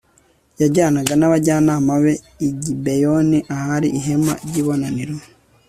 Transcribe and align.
yajyanaga 0.61 1.13
n'abajyanama 1.17 1.93
be 2.03 2.13
i 2.47 2.49
gibeyoni 2.61 3.37
ahari 3.55 3.87
ihema 3.99 4.33
ry'ibonaniro 4.47 5.15